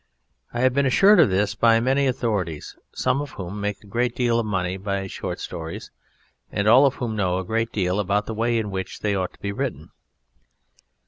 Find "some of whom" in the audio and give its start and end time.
2.91-3.61